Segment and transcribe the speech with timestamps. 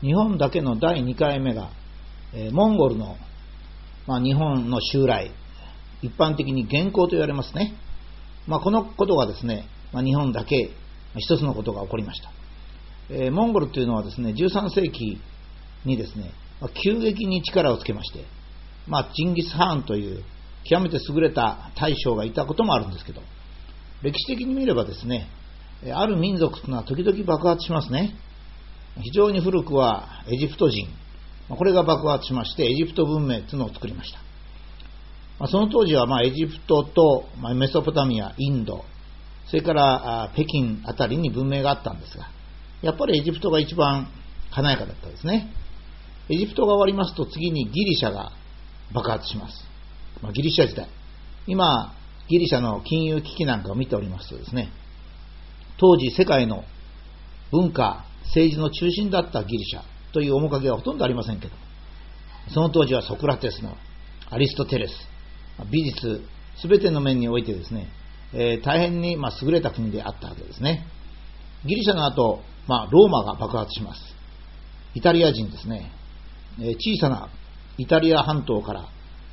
[0.00, 1.70] 日本だけの第2回目が、
[2.32, 3.16] えー、モンゴルの、
[4.06, 5.32] まあ、日本の襲来、
[6.02, 7.74] 一般的に元寇と言われますね。
[8.46, 10.70] まあ、このことがですね、まあ、日本だけ
[11.16, 12.30] 一つのことが起こりました。
[13.10, 15.20] えー、モンゴルというのはですね、13世紀
[15.84, 16.30] にですね、
[16.60, 18.24] まあ、急激に力をつけまして、
[18.86, 20.22] まあ、ジンギス・ハーンという
[20.64, 23.22] 極めて優れた大将がいたこともあるんですけど、
[24.02, 25.28] 歴史的に見ればですね、
[25.92, 28.14] ある民族というのは時々爆発しますね。
[29.02, 30.88] 非常に古くはエジプト人、
[31.48, 35.48] これが爆発しましてエジプト文明というのを作りました。
[35.48, 38.84] その当時はまあエジプトとメソポタミア、インド、
[39.46, 42.28] それから北京あたりに文明があったんですが、
[42.82, 44.08] やっぱりエジプトが一番
[44.50, 45.48] 華やかだったですね。
[46.28, 48.32] エジプトが終わりますと次にギリシャが
[48.92, 49.64] 爆発します。
[50.22, 50.88] まあ、ギリシャ時代。
[51.46, 51.94] 今、
[52.28, 54.70] ギリシャの金融危機なんかを見ておりますとですね、
[55.78, 56.64] 当時世界の
[57.50, 59.82] 文化、政治の中心だったギリシャ
[60.12, 61.52] という面影はほとんどありませんけど、
[62.52, 63.76] その当時はソクラテスの
[64.30, 64.92] アリストテレス、
[65.70, 66.22] 美術、
[66.60, 67.88] すべての面においてですね、
[68.32, 70.86] えー、大変にま優れた国であったわけですね。
[71.64, 74.00] ギリシャの後、まあ、ローマが爆発します。
[74.94, 75.90] イタリア人ですね、
[76.60, 77.30] えー、小さな
[77.78, 78.88] イタリア半島から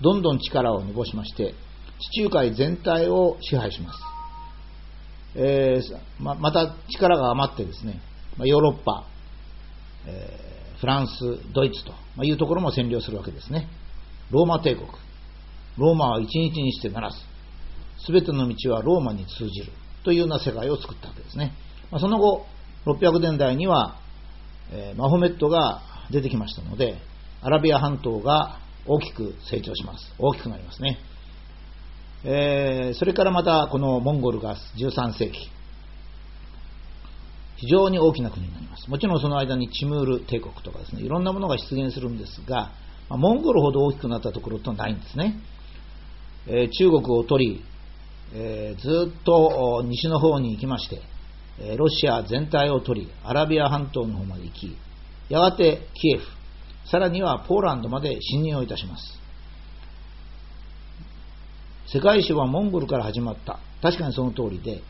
[0.00, 1.54] どんどん力を伸ばしまして、
[2.12, 3.98] 地中海全体を支配します。
[5.34, 8.00] えー、ままた力が余ってですね、
[8.38, 9.06] まヨーロッパ、
[10.06, 11.12] えー、フランス、
[11.52, 13.68] ドイツというところも占領するわけですね。
[14.30, 14.88] ローマ帝国。
[15.78, 17.16] ローマは一日にしてならず、
[18.04, 19.72] すべての道はローマに通じる
[20.04, 21.52] というような世界を作ったわけですね。
[21.90, 22.46] ま、その後、
[22.86, 23.96] 600年代には、
[24.70, 26.98] えー、マホメットが出てきましたので、
[27.42, 30.14] アラビア半島が大きく成長します。
[30.18, 30.98] 大きくなりますね。
[32.24, 35.50] えー、それからまたこのモンゴルが13世紀、
[37.56, 38.88] 非常に大きな国になります。
[38.90, 42.72] もちろんその間にチムール帝国とかですね、いろんなものが出現するんですが、
[43.08, 45.40] モンゴルほど大きくなったところとないんですね。
[46.46, 47.64] えー、中国を取り、
[48.34, 51.00] えー、ずっと西の方に行きまして、
[51.58, 54.76] えロシア全体を取り、アラビア半島の方まで行き、
[55.28, 56.26] やがてキエフ、
[56.84, 59.18] さらにはポーランドまで侵入をいたします。
[61.88, 63.58] 世界史はモンゴルから始まった。
[63.80, 64.82] 確かにその通りで、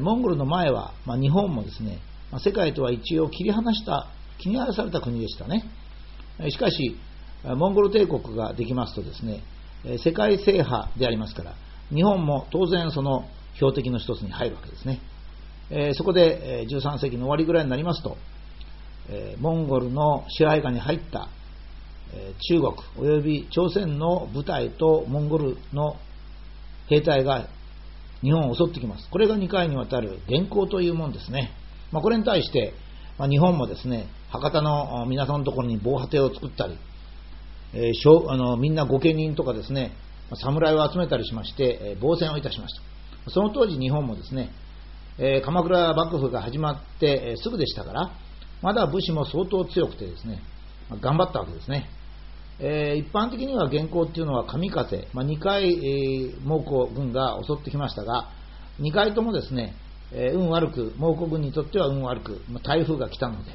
[0.00, 4.08] モンゴルの前は、まあ、日本もですね、まあ、世界とは一応切り離した、
[4.38, 5.64] 切り離された国でしたね。
[6.50, 6.96] しかし、
[7.44, 9.42] モンゴル帝国ができますとですね、
[9.98, 11.54] 世界制覇でありますから、
[11.92, 15.00] 日本も当然その標的の一つに入るわけですね。
[15.70, 18.16] えそこで13世紀の終わりぐらいになりますと、
[19.08, 21.28] えモンゴルの支配下に入った
[22.12, 25.96] え中国及び朝鮮の部隊とモンゴルの
[26.88, 27.48] 兵隊が
[28.22, 29.08] 日本を襲ってきます。
[29.10, 31.52] これが2回にわたる元寇というもんですね。
[31.92, 32.74] まあ、これに対して、
[33.18, 36.78] まあ、日本もですね、博多の港のところに防波堤を作ったり、
[37.72, 39.92] えー、あのみんな御家人とかですね、
[40.34, 42.74] 侍を集めたりしまして、え防戦をいたしまし
[43.24, 43.30] た。
[43.30, 44.50] その当時日本もですね、
[45.18, 48.12] え鎌倉幕府が始まって、えすぐでしたから、
[48.62, 50.40] まだ武士も相当強くてですね、
[51.00, 51.90] 頑張ったわけですね。
[52.60, 58.28] えー、一般的には元寇っていうのは神風、まあ、2回、えー、猛虎軍が襲ってきましたが、
[58.80, 59.74] 2回ともですね、
[60.12, 63.52] えー、運悪く、猛虎軍にとっては運悪く、まあ、台風が来たので、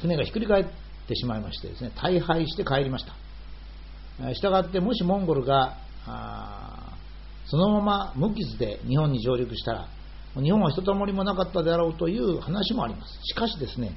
[0.00, 0.64] 船がひっくり返っ
[1.06, 4.34] てしまいましてですね、大敗して帰りました。
[4.34, 5.76] したがって、もしモンゴルが、
[7.46, 9.88] そのまま無傷で日本に上陸したら、
[10.34, 13.18] 日本はひとたまりもなかったであろうという話もあります。
[13.24, 13.94] しかしですね、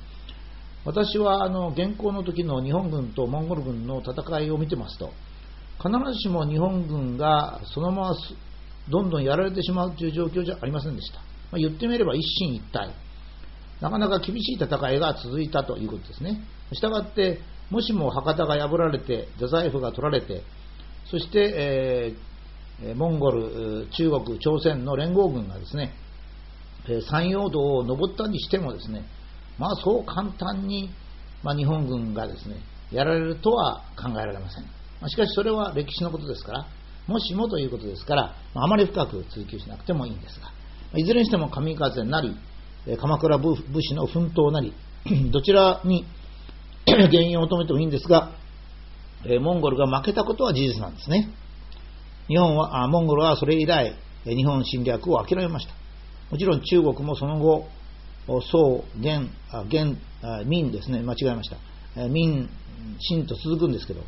[0.83, 5.11] 私はあの現行の時の日本軍とモンゴル軍の戦いを見てますと、
[5.77, 8.15] 必ずしも日本軍がそのまま
[8.89, 11.21] どんどんやられてしまうという状況じゃありませんでした。
[11.51, 12.91] まあ、言ってみれば一進一退。
[13.81, 16.41] なかなか厳しい戦いが続いたということですね。
[16.73, 17.39] したがって、
[17.69, 20.43] もしも博多が破られて、太宰府が取られて、
[21.09, 22.15] そして、
[22.81, 25.93] えー、モンゴル、中国、朝鮮の連合軍がですね、
[27.09, 29.05] 山陽道を登ったにしてもですね、
[29.57, 30.89] まあそう簡単に、
[31.43, 32.57] まあ、日本軍がですね、
[32.91, 34.63] やられるとは考えられません。
[35.01, 36.67] まあ、しかしそれは歴史のことですから、
[37.07, 40.51] もしもということですから、あ、あまり深く追求しなくてもいいんですが、
[40.93, 42.35] いずれにしても神風なり、
[42.99, 44.73] 鎌倉武士の奮闘なり、
[45.31, 46.05] どちらに
[46.85, 48.31] 原因を求めてもいいんですが、
[49.41, 51.29] モンゴルが負けたことは事実なんですね。
[52.27, 53.95] 日本は、あモンゴルはそれ以来、
[54.25, 55.73] 日本侵略を諦めました。
[56.31, 57.67] もちろん中国もその後、
[58.27, 59.29] 宋、元、
[59.69, 59.97] 元、
[60.45, 62.07] 民ですね、間違えました。
[62.07, 62.49] 民、
[62.99, 64.01] 清と続くんですけど、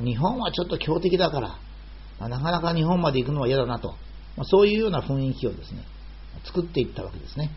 [0.00, 3.94] 日本はちょっと強敵だから、なかなか日本まで行くのは嫌だなと、
[4.44, 5.82] そういうような雰囲気をですね、
[6.44, 7.50] 作っていったわけですね。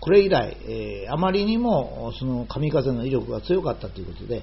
[0.00, 4.42] これ以来、えー、あまりにもその神風の威力が強かったということで、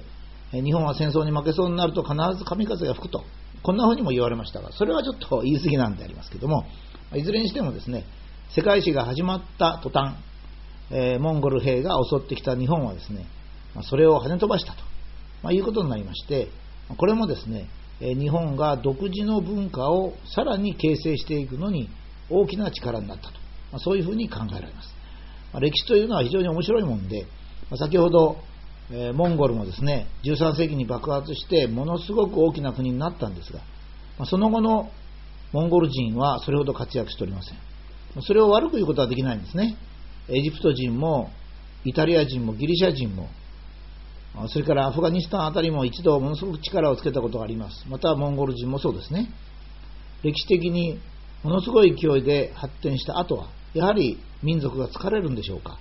[0.52, 3.24] 日本は戦争に負けそうになると必ず神風が吹くと、
[3.62, 6.64] こんな風にも言われましたが、それはちょっと言い過ぎなんでありますけども、
[7.14, 8.04] いずれにしてもですね、
[8.54, 10.16] 世界史が始まった途端、
[10.90, 13.26] えー、モンゴル兵が襲ってきた日本はですね、
[13.82, 14.78] それを跳ね飛ばしたと、
[15.42, 16.48] まあ、いうことになりまして、
[16.96, 17.68] これもですね、
[18.00, 21.90] 日本が独自の文化をさらに形成していくのに
[22.30, 23.32] 大きな力になったと、
[23.72, 24.88] まあ、そういうふうに考えられます。
[25.52, 27.26] まあ、歴史というのは非常に面白いもんで、
[27.70, 28.38] まあ、先ほど、
[28.90, 33.60] えー、モンゴルもですね、13世紀に爆発してものすごく大きな国になったんですが、
[34.18, 34.90] まその後の
[35.52, 37.58] モンゴル人はそれほど活躍しておりません。
[38.22, 39.76] それを悪く言うことはできないんですね。
[40.28, 41.30] エジプト人も
[41.84, 43.28] イタリア人もギリシャ人も
[44.48, 47.84] それからアフガニスタンあたりも一度ものすごく力をつけたことがあります。
[47.88, 49.28] またモンゴル人もそうですね。
[50.22, 51.00] 歴史的に
[51.42, 55.78] ものすごい勢いで発展した後は、やはり民族が疲れるんでしょうか。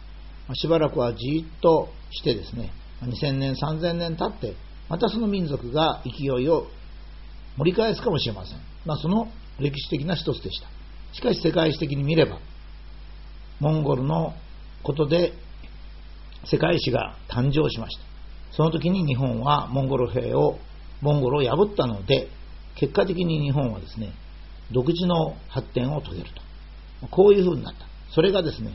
[0.55, 2.71] しばらくはじっとしてですね、
[3.01, 4.55] 2000年、3000年経って、
[4.89, 6.67] またその民族が勢いを
[7.57, 8.59] 盛り返すかもしれません。
[8.85, 9.27] まあ、その
[9.59, 10.67] 歴史的な一つでした。
[11.13, 12.39] しかし世界史的に見れば、
[13.59, 14.33] モンゴルの
[14.83, 15.33] ことで
[16.45, 18.03] 世界史が誕生しました。
[18.51, 20.57] その時に日本はモンゴル兵を、
[21.01, 22.29] モンゴルを破ったので、
[22.75, 24.13] 結果的に日本はですね、
[24.71, 26.29] 独自の発展を遂げる
[27.01, 27.07] と。
[27.07, 27.85] こういうふうになった。
[28.13, 28.73] それがですね、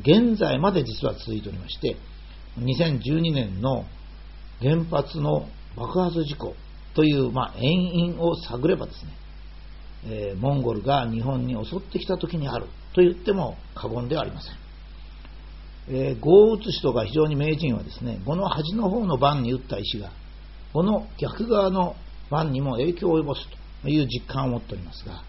[0.00, 1.96] 現在まで実は続いておりまして、
[2.58, 3.84] 2012年の
[4.60, 6.54] 原発の爆発事故
[6.94, 9.12] という、まあ、遠因を探ればですね、
[10.04, 14.62] えー、モンゴルが日本に襲ってきた時にあると言っても過言ではありません。
[15.88, 20.10] えー、碁を打つ人が非常に名人はですね、碁の端の方の番に打った石が、
[20.72, 21.96] 碁の逆側の
[22.30, 23.56] 番にも影響を及ぼすと
[23.88, 25.22] いう実感を持っておりますが、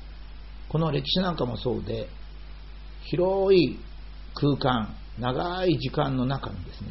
[0.69, 2.07] この歴史なんかもそうで、
[3.05, 3.79] 広い
[4.35, 6.89] 空間、長い時間の中にですね、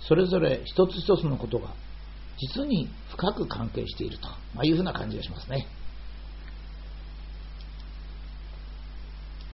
[0.00, 1.70] それぞれ一つ一つのことが
[2.38, 5.66] 実に深く関係しているとまいうふうな感じがしますね。